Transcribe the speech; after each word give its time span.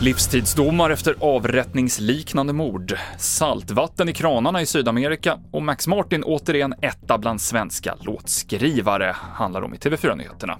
Livstidsdomar 0.00 0.90
efter 0.90 1.14
avrättningsliknande 1.20 2.52
mord, 2.52 2.96
saltvatten 3.18 4.08
i 4.08 4.12
kranarna 4.12 4.62
i 4.62 4.66
Sydamerika 4.66 5.38
och 5.50 5.62
Max 5.62 5.86
Martin 5.86 6.24
återigen 6.24 6.74
etta 6.82 7.18
bland 7.18 7.40
svenska 7.40 7.94
låtskrivare, 8.00 9.16
handlar 9.34 9.62
om 9.62 9.74
i 9.74 9.76
TV4-nyheterna. 9.76 10.58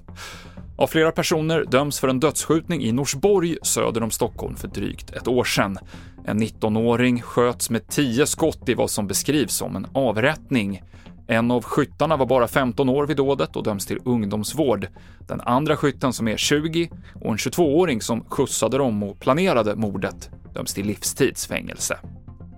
Av 0.77 0.87
flera 0.87 1.13
personer 1.13 1.65
döms 1.65 2.01
för 2.01 2.09
en 2.09 2.21
dödsskjutning 2.21 2.83
i 2.83 2.93
Norsborg 2.93 3.57
söder 3.63 4.03
om 4.03 4.11
Stockholm 4.11 4.57
för 4.57 4.69
drygt 4.69 5.11
ett 5.11 5.29
år 5.29 5.45
sedan. 5.45 5.79
En 6.27 6.43
19-åring 6.43 7.23
sköts 7.23 7.71
med 7.71 7.89
10 7.89 8.27
skott 8.27 8.69
i 8.69 8.75
vad 8.75 8.91
som 8.91 9.07
beskrivs 9.07 9.55
som 9.55 9.77
en 9.77 9.87
avrättning. 9.93 10.83
En 11.27 11.51
av 11.51 11.65
skyttarna 11.65 12.17
var 12.17 12.27
bara 12.27 12.49
15 12.49 12.89
år 12.89 13.07
vid 13.07 13.17
dådet 13.17 13.57
och 13.57 13.65
döms 13.65 13.87
till 13.87 13.99
ungdomsvård. 14.05 14.89
Den 15.29 15.41
andra 15.41 15.77
skytten 15.77 16.13
som 16.13 16.29
är 16.29 16.37
20 16.37 16.91
och 17.15 17.31
en 17.31 17.37
22-åring 17.37 18.01
som 18.01 18.25
skjutsade 18.25 18.79
dem 18.79 19.03
och 19.03 19.21
planerade 19.21 19.77
mordet 19.77 20.31
döms 20.55 20.75
till 20.75 20.87
livstidsfängelse. 20.87 21.99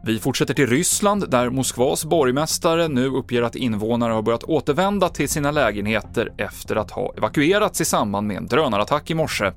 Vi 0.06 0.18
fortsätter 0.18 0.54
till 0.54 0.66
Ryssland, 0.66 1.30
där 1.30 1.50
Moskvas 1.50 2.04
borgmästare 2.04 2.88
nu 2.88 3.06
uppger 3.06 3.42
att 3.42 3.56
invånare 3.56 4.12
har 4.12 4.22
börjat 4.22 4.44
återvända 4.44 5.08
till 5.08 5.28
sina 5.28 5.50
lägenheter 5.50 6.32
efter 6.38 6.76
att 6.76 6.90
ha 6.90 7.14
evakuerats 7.16 7.80
i 7.80 7.84
samband 7.84 8.26
med 8.26 8.36
en 8.36 8.46
drönarattack 8.46 9.10
i 9.10 9.14
morse. 9.14 9.52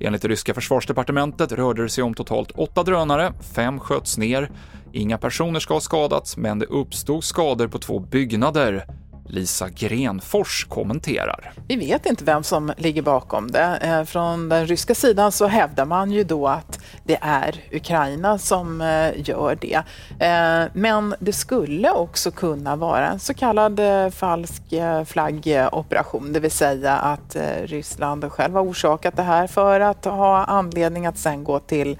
Enligt 0.00 0.22
det 0.22 0.28
ryska 0.28 0.54
försvarsdepartementet 0.54 1.52
rörde 1.52 1.82
det 1.82 1.88
sig 1.88 2.04
om 2.04 2.14
totalt 2.14 2.50
åtta 2.50 2.82
drönare, 2.82 3.32
fem 3.54 3.80
sköts 3.80 4.18
ner. 4.18 4.50
Inga 4.92 5.18
personer 5.18 5.60
ska 5.60 5.74
ha 5.74 5.80
skadats, 5.80 6.36
men 6.36 6.58
det 6.58 6.66
uppstod 6.66 7.24
skador 7.24 7.68
på 7.68 7.78
två 7.78 7.98
byggnader. 7.98 8.86
Lisa 9.28 9.68
Grenfors 9.68 10.66
kommenterar. 10.68 11.52
Vi 11.68 11.76
vet 11.76 12.06
inte 12.06 12.24
vem 12.24 12.42
som 12.42 12.72
ligger 12.76 13.02
bakom 13.02 13.50
det. 13.50 13.78
Eh, 13.82 14.04
från 14.04 14.48
den 14.48 14.66
ryska 14.66 14.94
sidan 14.94 15.32
så 15.32 15.46
hävdar 15.46 15.84
man 15.84 16.10
ju 16.10 16.24
då 16.24 16.48
att 16.48 16.75
det 17.04 17.18
är 17.20 17.60
Ukraina 17.72 18.38
som 18.38 18.80
eh, 18.80 19.28
gör 19.28 19.58
det. 19.60 19.82
Eh, 20.26 20.70
men 20.72 21.14
det 21.18 21.32
skulle 21.32 21.90
också 21.90 22.30
kunna 22.30 22.76
vara 22.76 23.08
en 23.08 23.18
så 23.18 23.34
kallad 23.34 23.80
eh, 23.80 24.10
falsk 24.10 24.62
flaggoperation, 25.06 26.32
det 26.32 26.40
vill 26.40 26.50
säga 26.50 26.92
att 26.92 27.36
Ryssland 27.64 28.32
själv 28.32 28.54
har 28.54 28.62
orsakat 28.62 29.16
det 29.16 29.22
här 29.22 29.46
för 29.46 29.80
att 29.80 30.04
ha 30.04 30.44
anledning 30.44 31.06
att 31.06 31.18
sen 31.18 31.44
gå 31.44 31.58
till 31.58 31.98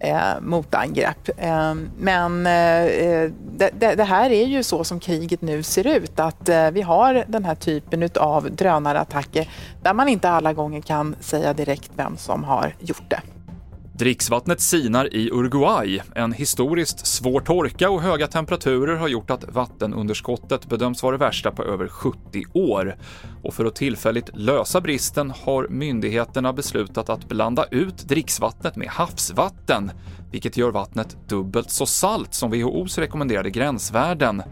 eh, 0.00 0.40
motangrepp. 0.40 1.28
Eh, 1.36 1.74
men 1.98 2.46
eh, 2.46 3.30
det, 3.56 3.94
det, 3.96 4.04
här 4.04 4.30
är 4.30 4.46
ju 4.46 4.62
så 4.62 4.84
som 4.84 5.00
kriget 5.00 5.42
nu 5.42 5.62
ser 5.62 5.86
ut, 5.86 6.20
att 6.20 6.48
eh, 6.48 6.70
vi 6.70 6.82
har 6.82 7.24
den 7.28 7.44
här 7.44 7.54
typen 7.54 8.10
av 8.16 8.50
drönarattacker 8.50 9.50
där 9.82 9.94
man 9.94 10.08
inte 10.08 10.30
alla 10.30 10.52
gånger 10.52 10.80
kan 10.80 11.16
säga 11.20 11.52
direkt 11.52 11.90
vem 11.96 12.16
som 12.16 12.44
har 12.44 12.74
gjort 12.78 13.10
det. 13.10 13.20
Dricksvattnet 13.98 14.60
sinar 14.60 15.14
i 15.14 15.30
Uruguay. 15.30 16.02
En 16.14 16.32
historiskt 16.32 17.06
svår 17.06 17.40
torka 17.40 17.90
och 17.90 18.02
höga 18.02 18.26
temperaturer 18.26 18.96
har 18.96 19.08
gjort 19.08 19.30
att 19.30 19.44
vattenunderskottet 19.48 20.68
bedöms 20.68 21.02
vara 21.02 21.16
det 21.16 21.24
värsta 21.24 21.50
på 21.50 21.64
över 21.64 21.88
70 21.88 22.44
år. 22.52 22.96
Och 23.42 23.54
för 23.54 23.64
att 23.64 23.76
tillfälligt 23.76 24.30
lösa 24.34 24.80
bristen 24.80 25.32
har 25.44 25.68
myndigheterna 25.68 26.52
beslutat 26.52 27.08
att 27.08 27.28
blanda 27.28 27.64
ut 27.70 28.08
dricksvattnet 28.08 28.76
med 28.76 28.88
havsvatten, 28.88 29.90
vilket 30.30 30.56
gör 30.56 30.70
vattnet 30.70 31.16
dubbelt 31.28 31.70
så 31.70 31.86
salt 31.86 32.34
som 32.34 32.50
WHOs 32.50 32.98
rekommenderade 32.98 33.50
gränsvärden. 33.50 34.42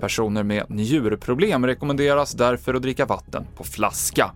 Personer 0.00 0.42
med 0.42 0.64
njurproblem 0.68 1.66
rekommenderas 1.66 2.32
därför 2.32 2.74
att 2.74 2.82
dricka 2.82 3.06
vatten 3.06 3.46
på 3.56 3.64
flaska. 3.64 4.32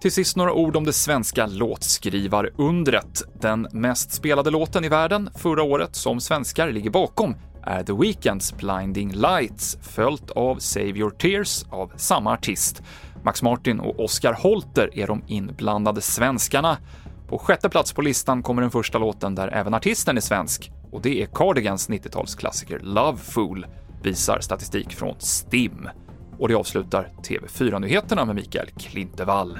Till 0.00 0.12
sist 0.12 0.36
några 0.36 0.52
ord 0.52 0.76
om 0.76 0.84
det 0.84 0.92
svenska 0.92 1.46
låtskrivarundret. 1.46 3.22
Den 3.40 3.68
mest 3.72 4.12
spelade 4.12 4.50
låten 4.50 4.84
i 4.84 4.88
världen 4.88 5.30
förra 5.34 5.62
året 5.62 5.96
som 5.96 6.20
svenskar 6.20 6.72
ligger 6.72 6.90
bakom 6.90 7.34
är 7.62 7.82
The 7.82 7.92
Weeknds 7.92 8.56
Blinding 8.56 9.12
Lights, 9.12 9.78
följt 9.82 10.30
av 10.30 10.56
Save 10.58 10.86
Your 10.86 11.10
Tears 11.10 11.64
av 11.70 11.92
samma 11.96 12.32
artist. 12.32 12.82
Max 13.22 13.42
Martin 13.42 13.80
och 13.80 14.04
Oscar 14.04 14.32
Holter 14.32 14.98
är 14.98 15.06
de 15.06 15.22
inblandade 15.26 16.00
svenskarna. 16.00 16.78
På 17.28 17.38
sjätte 17.38 17.68
plats 17.68 17.92
på 17.92 18.02
listan 18.02 18.42
kommer 18.42 18.62
den 18.62 18.70
första 18.70 18.98
låten 18.98 19.34
där 19.34 19.48
även 19.48 19.74
artisten 19.74 20.16
är 20.16 20.20
svensk, 20.20 20.72
och 20.92 21.02
det 21.02 21.22
är 21.22 21.26
Cardigans 21.26 21.88
90-talsklassiker 21.88 22.78
Love 22.82 23.18
Fool, 23.18 23.66
visar 24.02 24.40
statistik 24.40 24.94
från 24.94 25.14
STIM 25.18 25.88
och 26.40 26.48
det 26.48 26.54
avslutar 26.54 27.08
TV4-nyheterna 27.22 28.24
med 28.24 28.34
Mikael 28.34 28.70
Klintevall. 28.78 29.58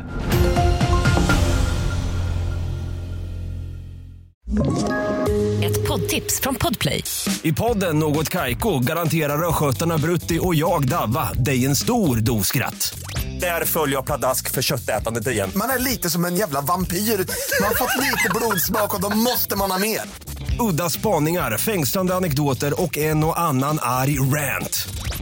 Ett 5.64 5.88
poddtips 5.88 6.40
från 6.40 6.54
Podplay. 6.54 7.04
I 7.42 7.52
podden 7.52 7.98
Något 7.98 8.28
Kaiko 8.28 8.78
garanterar 8.78 9.48
östgötarna 9.48 9.98
Brutti 9.98 10.38
och 10.42 10.54
jag, 10.54 10.88
Davva, 10.88 11.32
dig 11.32 11.66
en 11.66 11.76
stor 11.76 12.16
dos 12.16 12.46
skratt. 12.46 12.98
Där 13.40 13.64
följer 13.64 13.96
jag 13.96 14.06
pladask 14.06 14.50
för 14.50 14.62
köttätandet 14.62 15.26
igen. 15.26 15.50
Man 15.56 15.70
är 15.70 15.78
lite 15.78 16.10
som 16.10 16.24
en 16.24 16.36
jävla 16.36 16.60
vampyr. 16.60 16.96
Man 16.96 17.68
har 17.68 17.74
fått 17.74 17.96
lite 18.04 18.30
blodsmak 18.34 18.94
och 18.94 19.00
då 19.00 19.16
måste 19.16 19.56
man 19.56 19.70
ha 19.70 19.78
mer. 19.78 20.00
Udda 20.60 20.90
spaningar, 20.90 21.58
fängslande 21.58 22.14
anekdoter 22.14 22.82
och 22.82 22.98
en 22.98 23.24
och 23.24 23.40
annan 23.40 23.78
arg 23.82 24.18
rant. 24.18 24.88